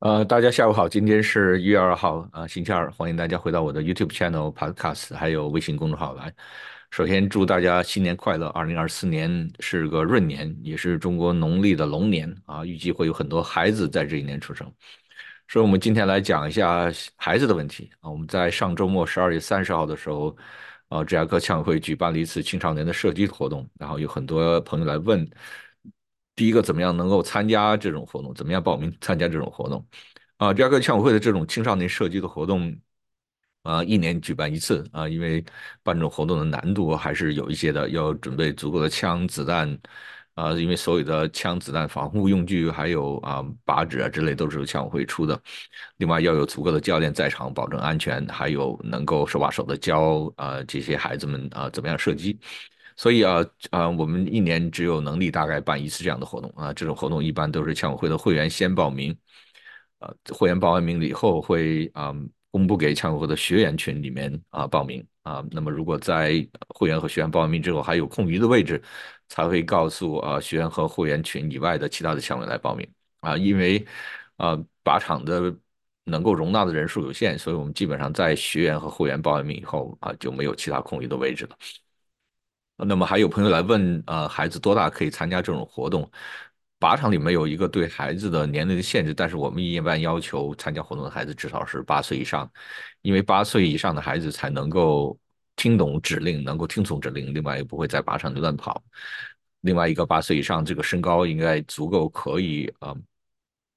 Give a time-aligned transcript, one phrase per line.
[0.00, 6.32] 呃，大家下午好，今天是一月二号，啊，星期二，欢迎大家回到我的 YouTube channel、Podcast，还有微信公众号来。
[6.90, 14.66] 首先祝大家新年快乐，二零二四年是个闰年，也是中国农历的龙年啊，预计会有很多孩子在这一年出生。
[15.48, 18.08] 所以，我们今天来讲一下孩子的问题啊。
[18.10, 20.34] 我们在上周末十二月三十号的时候，
[20.88, 25.28] 啊，芝加哥枪委会举办了一次青少年的射击活动，然后有很多朋友来问。
[26.40, 28.32] 第一个怎么样能够参加这种活动？
[28.32, 29.86] 怎么样报名参加这种活动？
[30.38, 32.74] 啊，第二个枪委会的这种青少年射击的活动，
[33.62, 35.44] 啊，一年举办一次啊，因为
[35.82, 39.78] 办这种活动的难度还是有一些的，要准备足够的枪子弹，
[40.32, 45.38] 啊，因为所有的枪子弹防护用具还有啊靶纸啊之类都是由枪委会出的，
[45.98, 52.40] 另外要有足够的教练在场保证安全，还有能够手把手的教啊这些孩子们啊怎么样射击。
[53.00, 56.70] 所以啊啊，我们一年只有能力大概办一次这样的活动啊。
[56.74, 59.16] 这种活动一般都是枪委会的会员先报名，
[60.00, 62.14] 啊，会员报完名了以后会啊
[62.50, 65.42] 公布给枪委会的学员群里面啊报名啊。
[65.50, 68.82] 那么如果在会员和学员报完名之后还有空余的位置，
[69.28, 72.86] 才会告诉啊学员和会员群以外的其他的枪委来报名
[73.20, 73.34] 啊。
[73.34, 73.82] 因为
[74.36, 74.54] 啊
[74.84, 75.56] 靶场的
[76.04, 81.56] 能够容纳的人数有限，所以我们基本上在学员和会员报完名以后啊就没有其他空余的位置了。
[82.86, 86.10] 那么还有朋友来问，呃，孩子多大可以参加这种活动？
[86.78, 92.50] 靶场里没有一个对孩子的年龄的限制，但是我们一般要求参加活动的孩子至少是八岁以上，
[93.02, 95.18] 因为八岁以上的孩子才能够
[95.56, 98.82] 听懂指令，能够听从指令，另外也不会在靶场里乱跑。
[99.60, 102.96] 另外一个八岁以上，这个身高应该足够可以，呃，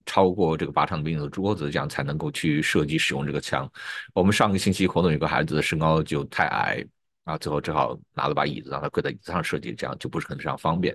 [0.05, 3.69] 超过这个靶场兵的桌子，这样才能够去射击使用这个枪。
[4.13, 6.85] 我们上个星期活动有个孩子的身高就太矮。
[7.23, 10.93] 啊，最后只好拿了把椅子，让他跪在椅子上设计，这样就不是很非常方便。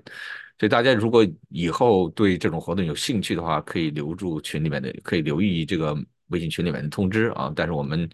[0.58, 7.50] 所以大家如果以后对这种活动有兴趣的话，可以留住群里面的，可以留意这个微信群里面的通知啊。
[7.56, 8.06] 但是我们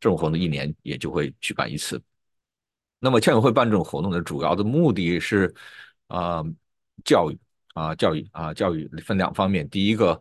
[0.00, 2.02] 这种活动一年也就会举办一次。
[2.98, 5.54] 那么枪委会办这种活动的主要的目的是
[6.08, 6.42] 啊，
[7.04, 7.38] 教育
[7.74, 9.68] 啊，教育啊，教育分两方面。
[9.68, 10.20] 第一个，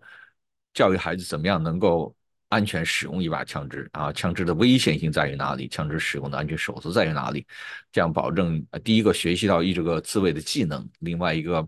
[0.73, 2.16] 教育孩子怎么样能够。
[2.51, 5.69] 安全使用一把枪支啊，枪支的危险性在于哪里？
[5.69, 7.47] 枪支使用的安全守则在于哪里？
[7.94, 11.66] 这样保证第一个学习到一这个自卫的技能，另外一个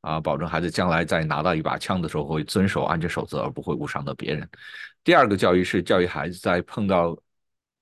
[0.00, 4.48] 啊，保证孩子将来在拿到一把枪的时候会遵守安全守则，而不会误伤到别人。
[5.04, 7.16] 第二个教育是教育孩子在碰到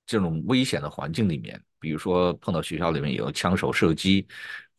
[0.05, 4.27] 这种危险的环境里面，比如说碰到学校里面有枪手射击，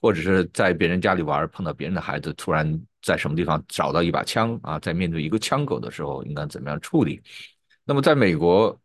[0.01, 7.21] 或者是在别人家里玩碰到别人的孩子突然在什么地方找到一把枪啊，在面对一个枪口的时候应该怎么样处理？
[7.84, 8.78] 那么，在美国，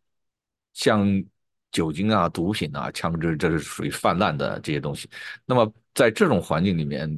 [0.74, 1.06] 像
[1.72, 5.08] 酒精啊、毒品啊、枪支，这是属于泛滥的这些东西。
[5.46, 7.08] 那么，在这种环境里面，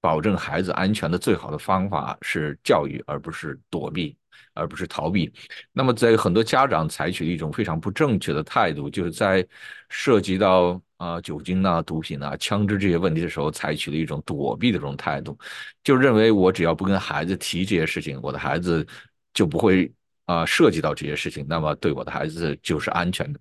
[0.00, 4.16] 保证孩子安全的最好的方法是教育，而不是躲避，
[4.52, 5.32] 而不是逃避。
[5.72, 9.46] 那么，在很多家长采取了一种非常不正确的态度，就是在
[9.88, 15.38] 涉及到啊酒精啊、毒品啊、枪支这些问题的时候，采取了一种躲避的这种态度，
[15.84, 18.84] 就认为我只要不跟孩子提这些事情，我的孩子
[19.32, 19.92] 就不会。
[20.28, 23.40] 啊，涉及到这些事情，那么对我的孩子就是安全的。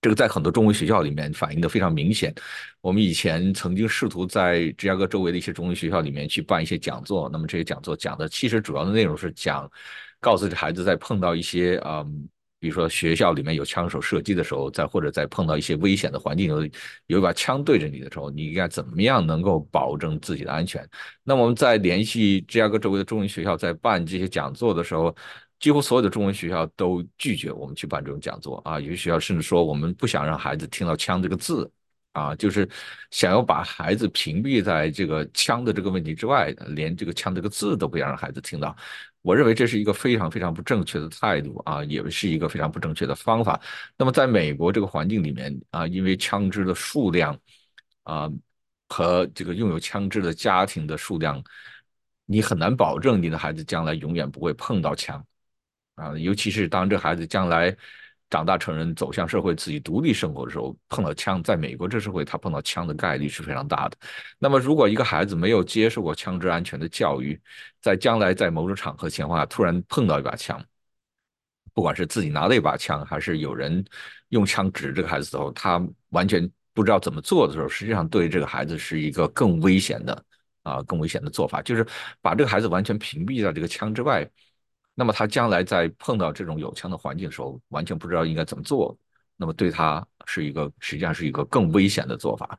[0.00, 2.32] 这个在很多中文学校里面反映的非常明显。
[2.80, 9.68] 我们以前曾经试图在芝加哥周围的一些中文学校里面去办一些讲座，那么这些讲座讲的其实主要的内容是讲，
[10.20, 12.06] 告诉这孩子在碰到一些啊，
[12.60, 16.62] 比如说学校里面有枪手射击的时候，在或者在碰到一些危险的环境有
[17.06, 20.88] 有一把枪对着你的时候，你应该怎么样能够保证自己的安全？
[21.24, 25.12] 那么我们在联系芝加哥周围的中文学校在办这些讲座的时候。
[25.60, 31.70] 几乎所有的中文学校都拒绝我们去办这种讲座啊，有些学校甚至说我们不想让孩子听到“枪”这个字
[32.12, 32.68] 啊，就是
[33.10, 38.74] 想要把孩子屏蔽在这个枪的这个问题之外，连这个“枪”这个字都不想让孩子听到。
[39.22, 43.60] 我认为这是一个非常非常不正确的态度啊，也是一个非常不正确的方法。
[43.96, 47.38] 那么在美国这个环境里面啊，因为枪支的数量
[48.04, 48.30] 啊
[48.88, 51.42] 和这个拥有枪支的家庭的数量，
[52.26, 55.22] 你很难保证你的孩子将来永远不会碰到枪。
[55.98, 57.76] 啊，尤其是当这孩子将来
[58.30, 63.96] 长大成人、走向社会、自己独立生活的时候，碰到枪，在美国这社会，他碰到枪的概率是非常大的。
[64.38, 67.40] 那么，如果一个孩子没有接受过枪支安全的教育，
[67.80, 70.62] 在将来在某种场合情况下突然碰到一把枪，
[71.72, 73.84] 不管是自己拿了一把枪，还是有人
[74.28, 80.24] 用枪指这个孩子的时候，他完全不知道怎么做的时候，实际上对这个孩子是一个更危险的
[80.62, 81.86] 啊，更危险的做法，就是
[82.20, 84.28] 把这个孩子完全屏蔽在这个枪之外。
[84.98, 88.98] 那么他将来在碰到这种有枪的环境的时候，完全不知道应该怎么做，
[89.36, 92.58] 那么对他是一个实际上是一个更危险的做法。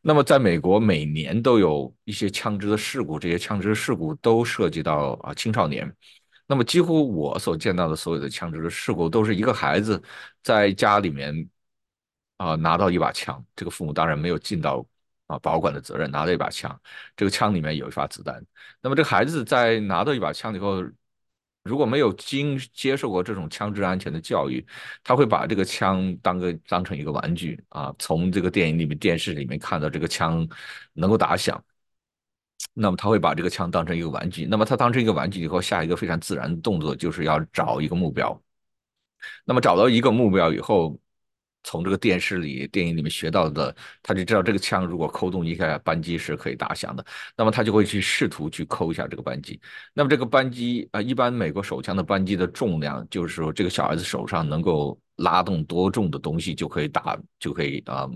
[0.00, 5.92] 那么在美国，每年都有一些枪支的事故，这些枪支事故都涉及到啊青少年。
[6.46, 10.00] 那么几乎我所见到的所有的枪支的事故，都是一个孩子
[10.40, 11.48] 在家里面
[12.36, 14.86] 啊拿到一把枪，这个父母当然没有尽到
[15.26, 16.80] 啊保管的责任，拿到一把枪，
[17.16, 18.40] 这个枪里面有一发子弹。
[18.80, 20.80] 那么这个孩子在拿到一把枪以后，
[21.64, 24.64] 如果没有经接受过这种枪支安全的教育，
[25.04, 30.46] 他会把这个枪当个当成一个玩具啊，从这个电影里面、电视里面看到这个枪
[30.92, 31.62] 能够打响。
[32.74, 38.40] 那么他会把这个枪当成一个玩具，那么他当成一个玩具以后，下一个非常自然的动作就是要找一个目标。
[39.44, 40.98] 那么找到一个目标以后，
[41.64, 47.04] 从这个电视里、电影里面学到的，他就知道这个枪如果扣动一下扳机是可以打响的。
[47.36, 49.60] 那么他就会去试图去扣一下这个扳机。
[49.92, 58.08] 那么这个扳机啊，一般美国手枪的扳机的重量，就是说这个小孩子手上能够拉动多重的东西就可以打，就可以啊。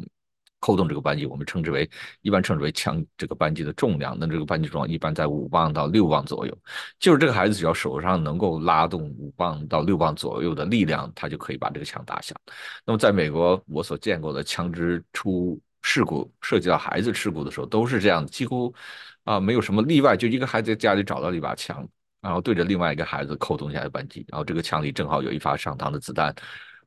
[0.67, 1.89] 扣动这个扳机，我们称之为
[2.23, 4.17] 一般称之为枪这个扳机的重量。
[4.19, 6.59] 那这个扳机重量一般在五磅到六磅左右。
[6.99, 12.37] 就是这个孩子只要手上能够拉动五磅到六磅左右的力量，他就可以把这个枪打响。
[12.85, 18.75] 那么在美国，我所见过的枪支出事故涉及到孩子事故的时候，都是这样，几乎
[19.23, 20.17] 啊没有什么例外。
[20.17, 21.89] 就一个孩子在家里找到了一把枪，
[22.21, 26.35] 然后对着另外一个孩子扣动一下扳机，然后这个枪里正好有一发上膛的子弹，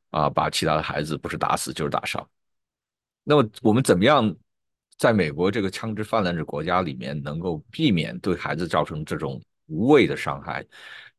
[0.09, 2.27] 啊，把其他的孩子不是打死就是打伤。
[3.29, 4.35] 那么我们怎么样
[4.97, 10.65] 在美国这个枪支泛滥的国家里面，能够避免对孩子造成这种无谓的伤害？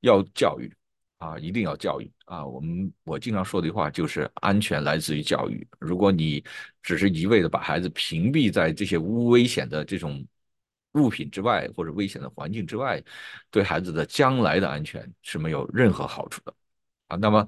[0.01, 0.75] 要教育
[1.19, 2.45] 啊，一定要教育啊！
[2.45, 5.65] 我们我经常说的一句话就是：安全来自于教育。
[5.79, 6.43] 如果你
[6.83, 10.27] 只是一味的把孩子屏蔽在这些无危险的这种
[10.95, 13.01] 物品之外，或者危险的环境之外，
[13.53, 16.53] 对孩子的将来的安全是没有任何好处的
[17.07, 17.17] 啊。
[17.17, 17.47] 那么。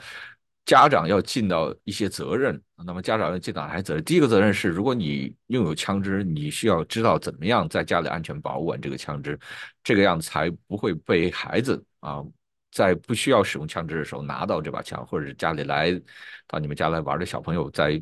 [0.64, 4.04] 家长要尽到一些责任，那么家长要尽到哪些责任？
[4.04, 9.38] 第一个责任是，如果你拥有枪支，你需要知道怎么样在家里安全保管这个枪支，
[9.82, 12.22] 这个样子才不会被孩子啊，
[12.70, 16.00] 在不需要使用枪支的时候拿到这把枪，或者是家里来
[16.46, 18.00] 到你们家来玩的小朋友在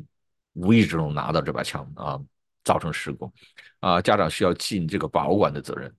[0.53, 2.19] 无意之中拿到这把枪啊，
[2.63, 3.33] 造成事故
[3.79, 5.91] 啊，家长需要尽这个保管的责任。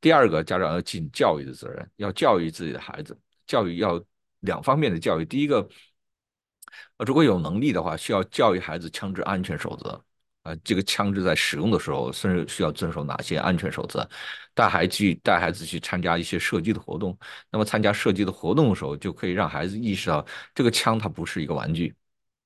[0.00, 3.16] 第二个，家长要尽教育的责任，要教育自己的孩子，
[3.46, 4.02] 教育要
[4.40, 5.68] 两方面的教育，第一个。
[6.98, 10.02] 呃，如果有能力的话，需要教育孩子枪支安全守则。
[10.42, 14.08] 啊，这个枪支在使用的时候，甚至需要遵守哪些安全守则？
[14.54, 17.18] 带孩子带孩子去参加一些射击的活动。
[17.50, 20.24] 那么参加射击的活动的时候，就可以让孩子意识到，
[20.54, 21.92] 这个枪它不是一个玩具，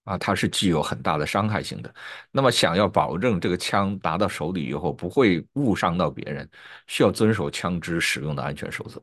[0.04, 1.94] 啊，它是具有很大的伤害性的。
[2.30, 6.48] 那么想要保证这个枪拿到手里以后不会误伤到别人，
[6.86, 8.98] 需要遵守枪支使用的安全守则。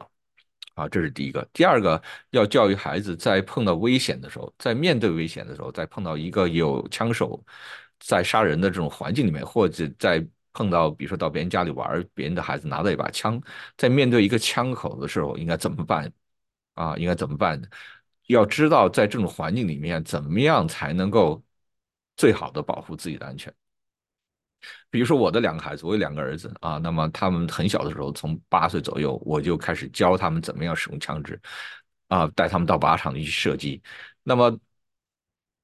[0.78, 1.44] 啊，这是第一个。
[1.52, 7.44] 第二个，要教育孩子，在碰到危险的时候，在面对危险的时候，在碰到一个有枪手
[8.00, 13.42] 在杀人的这种环境里面，或者在碰到，比如说到别人家里玩，别人的孩子拿到一把枪，
[13.76, 16.12] 在面对一个枪口的时候，应该怎么办？
[16.76, 17.60] 啊，应该怎么办？
[18.28, 21.44] 要知道，在这种环境里面，怎么样才能够
[22.18, 23.52] 最好的保护自己的安全？
[24.90, 31.40] 比如说我的两个孩子，我有两个儿子啊，那么他们很小的时候，从八岁左右，我就开始教他们怎么样使用枪支，
[32.08, 33.82] 啊，带他们到靶场里去射击。
[34.24, 34.58] 那么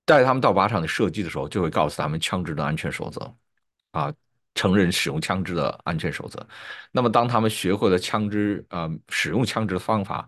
[0.05, 3.35] 带他们到靶场里射击的时候，就会告诉他们枪支的安全守则，
[3.91, 4.13] 啊，
[4.55, 6.45] 承认使用枪支的安全守则。
[6.91, 10.27] 那么当他们学会了枪支，啊，使用枪支的方法，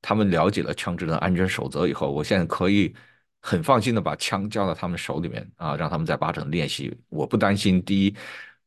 [0.00, 2.94] 他们了解了枪支的安全守则以后，我现在可以。
[3.44, 6.96] 很放心的把枪交到他们手里面啊，让他们在靶场练习。
[7.08, 8.16] 我不担心第一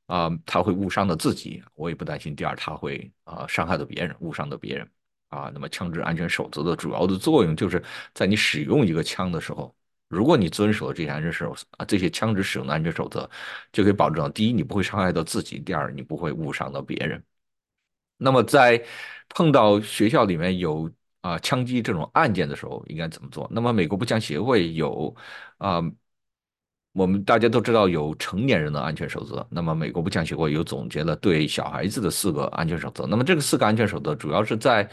[0.06, 4.88] 啊他会误伤到自己，我也不担心第二他会啊伤害到别人，误伤到别人
[5.30, 5.50] 啊。
[5.54, 7.82] 那么枪支安全守则的主要的作用就是
[8.14, 9.74] 在你使用一个枪的时候，
[10.10, 13.30] 如果你遵守了这些安全守啊这些枪支使用的安全守则，
[13.72, 17.24] 就可以保证第一你不会伤害到自己，第二你不会误伤到别人。
[18.18, 18.86] 那么在
[19.30, 20.92] 碰到学校里面有。
[21.26, 23.48] 啊，枪击这种案件的时候应该怎么做？
[23.52, 25.16] 那么美国步枪协会有
[25.58, 25.82] 啊，
[26.92, 29.46] 我们大家都知道有成年人的安全守则。
[29.50, 33.08] 那么美国步枪协会有总结了对小孩子的四个安全守则。
[33.08, 34.88] 那么这个四个安全守则主要是在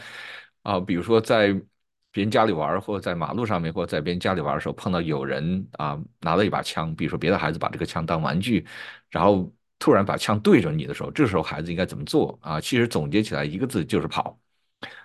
[0.63, 1.53] 啊，比如说在
[2.11, 8.65] 别人家里玩，或者在马路上面，或者在别人家里玩的时候，碰到有人啊拿了一把枪，比如说别的孩子把这个枪当玩具，
[9.09, 12.59] 然后突然把枪对准你的时候，这时候孩子应该怎么做啊？
[12.59, 14.37] 其实总结起来一个字就是跑。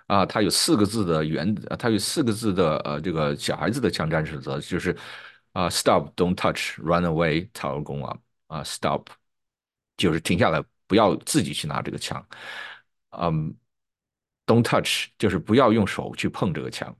[0.07, 4.95] 啊，它有四个字的原，它有四个字的呃，这个小孩子的枪战准则就是
[5.51, 8.17] 啊，stop，don't touch，run away，草而攻啊，
[8.47, 9.05] 啊，stop，
[9.97, 12.25] 就是停下来，不要自己去拿这个枪，
[13.11, 13.55] 嗯
[14.45, 16.95] ，don't touch，就是不要用手去碰这个枪，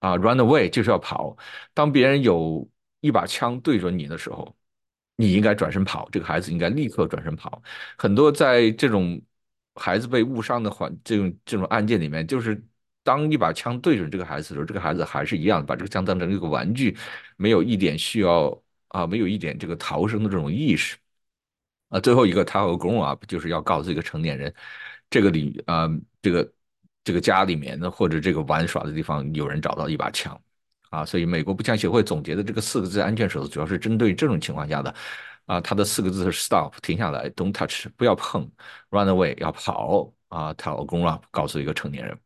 [0.00, 1.36] 啊，run away 就是要跑，
[1.72, 2.68] 当别人有
[3.00, 4.54] 一把枪对准你的时候，
[5.16, 7.62] 你应该转身跑，这个孩子应该立刻转身跑，
[7.96, 9.20] 很多在这种。
[9.74, 12.62] 孩子被误伤的环这种这种案件里面，就是
[13.02, 16.96] 当一把枪对准这个孩子的时候，这个孩子还是一样把这个枪当成一个玩具，
[17.36, 20.96] 没有一点需要啊，没有一点这个逃生的这种意识。
[21.88, 24.52] 啊，最后一个他和 grown up 就是要告诉一个成年人，
[25.10, 25.88] 这个里啊，
[26.20, 26.52] 这个
[27.04, 30.40] 这个家里面呢，或者这个玩耍的地方有人找到一把枪，
[30.90, 34.92] 啊，所以美国步枪协会总结的这个四个字安全守则，主要是针对这种情况下的，
[35.46, 38.50] 啊，它的四个字是 stop 停下来，don't touch 不要碰
[38.90, 42.18] ，run away 要跑，啊，他和 grown 告诉一个成年人。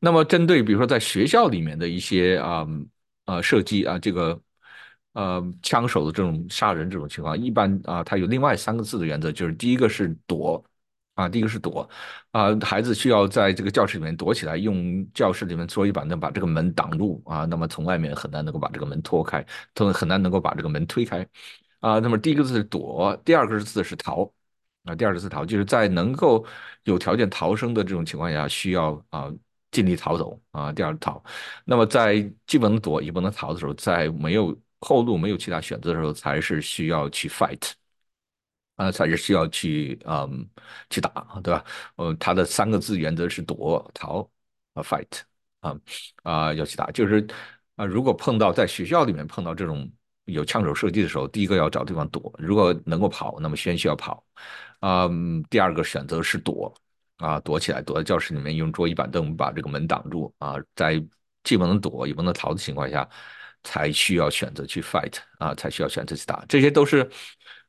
[0.00, 2.66] 那么针对比如说在学校里面的一些啊
[3.26, 4.40] 呃射击啊这个。
[5.14, 10.64] 呃，枪手的这种杀人这种情况，一般啊，它有另外三个字的原则，就是第一个是躲，
[11.12, 11.86] 啊，第一个是躲，
[12.30, 19.44] 啊，孩子需要在这个教室里面躲起来，用教室里面桌椅板凳把这个门挡住啊，那么从外面很难能够把这个门拖开，
[19.74, 21.28] 从很难能够把这个门推开，
[21.82, 24.22] 啊，那么第一个字是躲，第二个字是逃，
[24.84, 26.46] 啊，第二个字逃，就是在能够
[26.84, 29.28] 有条件逃生的这种情况下，需要啊
[29.72, 31.22] 尽力逃走啊，第二个逃，
[31.64, 37.72] 那么在既不能躲也不能逃的时候，在没有后路没有其他选择的时候，才是需要去 fight，
[38.76, 40.48] 啊，才是需要去嗯
[40.88, 41.10] 去打，
[41.42, 41.64] 对吧？
[41.96, 44.28] 呃，它的三个字原则是躲、逃、
[44.74, 45.20] 啊 fight，
[45.60, 45.76] 啊
[46.22, 47.26] 啊要去打，就是
[47.76, 49.90] 啊，如果碰到在学校里面碰到这种
[50.24, 54.24] 有枪手射击的时候，第一个要找地方躲，如果能够跑，那么先需要跑，
[54.80, 55.08] 啊，
[55.50, 56.74] 第二个选择是躲，
[57.18, 61.02] 啊，躲起来，躲在教室里面，用桌椅板凳把这个门挡住，啊，在
[61.44, 63.08] 既不能躲也不能逃的情况下。
[63.64, 67.08] 才需要选择去 fight 啊，才需要选择去打，这些都是，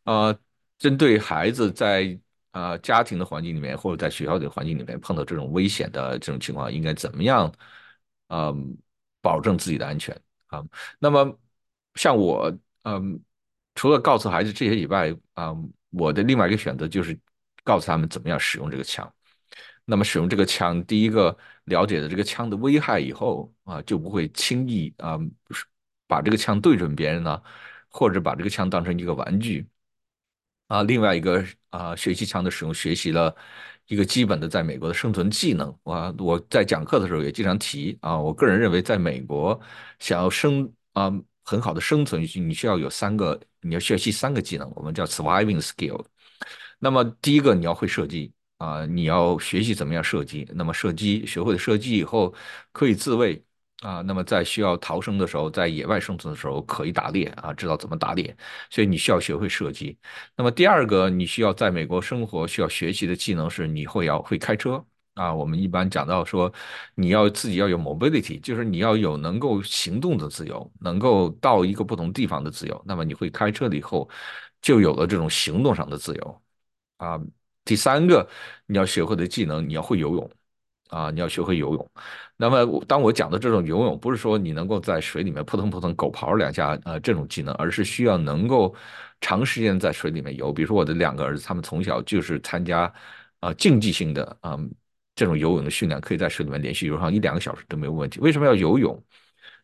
[0.05, 0.35] 呃，
[0.79, 2.19] 针对孩子在
[2.49, 7.53] 啊家庭的环境里面或者在学校的环境里面碰到这种危险的这种情况，应该怎么样，
[8.29, 8.75] 嗯，
[9.21, 10.63] 保证自己的安全啊？
[10.97, 11.39] 那么
[11.95, 13.19] 像我，嗯，
[13.75, 15.55] 除了告诉孩子这些以外，啊，
[15.91, 17.17] 我的另外一个选择就是
[17.63, 19.11] 告诉他们怎么样使用这个枪。
[19.85, 25.19] 那么使用这个枪，第一个了解了这个枪的危害以后啊，就不会轻易啊。
[26.05, 27.41] 把这个枪对准别人呢，
[27.89, 29.67] 或者把这个枪当成一个玩具
[30.67, 30.83] 啊。
[30.83, 33.35] 另外一个啊，学习枪的使用，学习了
[33.87, 35.75] 一个基本的在美国的生存技能。
[35.83, 38.17] 我我在讲课的时候也经常提啊。
[38.19, 39.59] 我个人认为，在美国
[39.99, 41.11] 想要生啊
[41.43, 46.03] 很好的生存，你需要有三个，你要学习三个技能，我们叫 surviving skill。
[46.79, 50.47] 那么第一个，你要会射击啊，你要学习怎么样射击。
[50.53, 52.33] 那么射击学会了射击以后，
[52.71, 53.43] 可以自卫。
[53.81, 58.33] 啊，那么在需要逃生的时候，在野外生存的时候，可以打猎啊，知道怎么打猎，
[58.69, 59.97] 所以你需要学会射击。
[60.37, 64.85] 那么第二个，你需要在美国生活需要学习的技能是，你会要会开车
[65.15, 65.33] 啊。
[65.33, 66.51] 我们一般讲到说，
[66.95, 72.83] 你要自己要有 mobility，就是你要有能够行动的自由，能够到一个不同地方的自由。
[72.85, 74.09] 那么你会开车了以后，
[74.61, 76.41] 就有了这种行动上的自由
[76.97, 77.19] 啊。
[77.65, 78.27] 第三个，
[78.65, 80.29] 你要学会的技能，你要会游泳。
[80.89, 81.91] 啊，你要学会游泳。
[82.37, 88.75] 那么，当我讲的这种游泳，不是说你能够在水里面扑腾扑腾狗刨两下，呃，这种技能，而是需要能够
[89.19, 90.53] 长时间在水里面游。
[90.53, 92.93] 比如说，我的两个儿子，他们从小就是参加
[93.39, 94.55] 啊竞技性的啊
[95.15, 98.19] 这种游泳的训练，可以在水里面连续游上一两个小时都没有问题。
[98.19, 99.03] 为什么要游泳？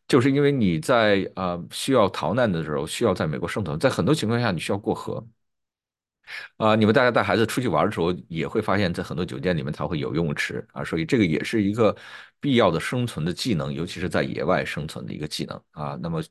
[0.08, 5.26] 就是因为你在啊需要逃难的时候，需要在美国生存，在很多情况下你需要过河。
[6.58, 11.96] 啊，你们大家带孩子出去玩的时候，也会发现，在很多酒店里面，它会有游泳池啊，所以这个也是一个
[12.40, 15.98] 必要的生存的技能，尤其是在野外生存的一个技能啊。
[16.02, 16.24] 那么，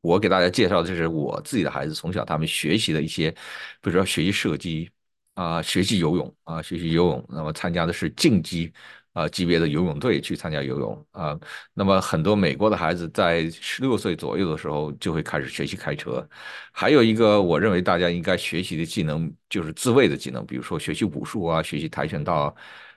[0.00, 4.90] 我给大家介绍的就是我自己的孩子从小他们学习的一些，比如说学习射击
[5.34, 8.72] 啊，学习游泳啊，学习游泳，那么参加的是竞技。
[9.14, 11.38] 啊，级别的游泳队去参加游泳啊，
[11.72, 16.28] 那么很多美国的孩子在十六岁左右的时候就会开始学习开车。
[16.72, 22.52] 还有一个我认为大家应该学习的技能就是自卫的技能，比如说学习武术啊，学习跆拳道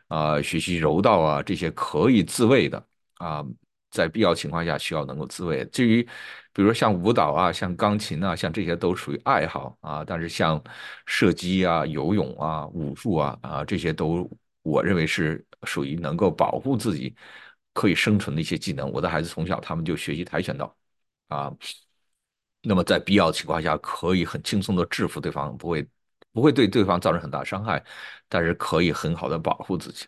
[0.07, 2.83] 啊，学习柔道啊，这些可以自卫的
[3.19, 3.45] 啊，
[3.97, 5.65] 在必要情况下需要能够自卫。
[5.65, 6.03] 至于
[6.53, 10.61] 比如说像舞蹈啊，像钢琴啊，像这些都属于爱好啊，但是像
[11.05, 14.29] 射击啊、游泳啊、武术啊啊这些都。
[14.63, 17.15] 我认为是属于能够保护自己、
[17.71, 18.91] 可以生存的一些技能。
[18.91, 20.75] 我的孩子从小他们就学习跆拳道，
[21.29, 21.49] 啊，
[22.61, 25.87] 那么在必要情况下可以很轻松的制服对方，不会
[26.33, 27.81] 不会对对方造成很大伤害，
[28.27, 30.05] 但是可以很好的保护自己。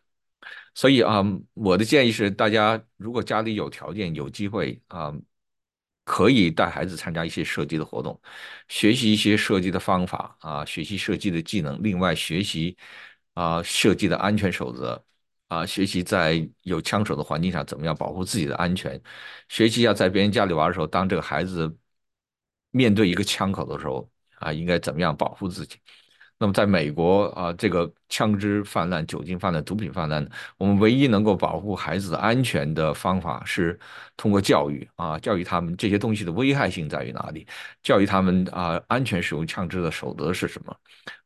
[0.74, 5.14] 所以啊，我的建议是，大家如果家里有条件、有机会啊，
[6.04, 8.20] 可以带孩子参加一些射击的活动，
[8.68, 12.78] 学习一些射击的方法啊，学习射击的技能，另外学习。
[13.36, 15.02] 啊，设计的安全守则
[15.48, 19.02] 啊，学习在有枪手的环境下怎么样保护自己的安全，
[19.48, 21.74] 学习要在别人家里玩的时候，当这个孩子
[22.72, 25.78] 面对一个枪口的时候啊，应该怎么样保护自己。
[26.42, 30.26] 那么在美国啊，这个枪支泛滥、酒精泛滥、毒品泛滥，
[30.58, 33.78] 我们唯一能够保护孩子安全的方法是
[34.16, 37.46] 通过教育啊，教育他们这些东西的危害性在于哪里，
[37.84, 40.74] 教育他们啊安全使用枪支的守则是什么，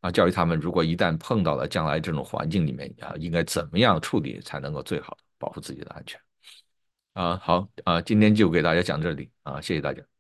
[0.02, 6.20] 啊，教育他们如果一旦碰到了将来这种环境里面啊，应该怎么样处理才能够最好保护自己的安全。
[7.14, 10.13] 啊，好啊，今天就给大家讲这里啊，谢谢大家。